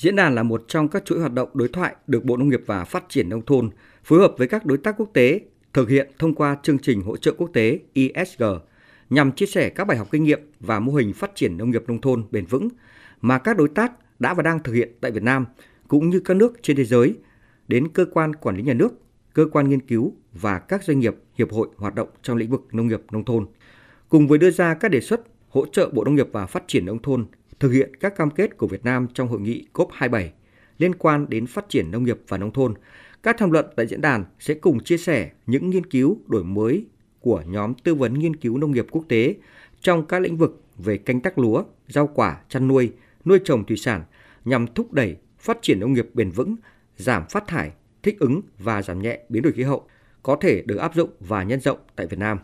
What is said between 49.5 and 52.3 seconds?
khí hậu có thể được áp dụng và nhân rộng tại Việt